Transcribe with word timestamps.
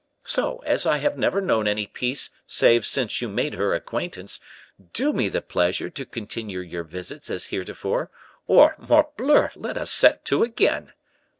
So, 0.23 0.63
as 0.65 0.87
I 0.87 0.97
have 0.97 1.15
never 1.15 1.41
known 1.41 1.67
any 1.67 1.85
peace 1.85 2.31
save 2.47 2.87
since 2.87 3.21
you 3.21 3.29
made 3.29 3.53
her 3.53 3.71
acquaintance, 3.75 4.39
do 4.93 5.13
me 5.13 5.29
the 5.29 5.43
pleasure 5.43 5.91
to 5.91 6.05
continue 6.07 6.61
your 6.61 6.83
visits 6.83 7.29
as 7.29 7.45
heretofore, 7.53 8.09
or 8.47 8.75
morbleu! 8.79 9.51
let 9.55 9.77
us 9.77 9.91
set 9.91 10.25
to 10.25 10.41
again. 10.41 10.93